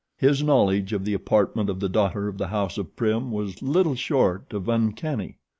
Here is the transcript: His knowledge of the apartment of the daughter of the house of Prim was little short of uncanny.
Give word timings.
His 0.17 0.41
knowledge 0.41 0.93
of 0.93 1.05
the 1.05 1.13
apartment 1.13 1.69
of 1.69 1.79
the 1.79 1.87
daughter 1.87 2.27
of 2.27 2.39
the 2.39 2.47
house 2.47 2.79
of 2.79 2.95
Prim 2.95 3.31
was 3.31 3.61
little 3.61 3.93
short 3.93 4.51
of 4.51 4.67
uncanny. 4.67 5.37